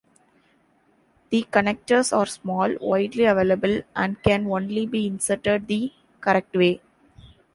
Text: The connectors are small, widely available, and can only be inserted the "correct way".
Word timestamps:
The 1.29 1.45
connectors 1.51 2.11
are 2.11 2.25
small, 2.25 2.75
widely 2.81 3.25
available, 3.25 3.83
and 3.95 4.19
can 4.23 4.47
only 4.47 4.87
be 4.87 5.05
inserted 5.05 5.67
the 5.67 5.93
"correct 6.19 6.55
way". 6.55 6.81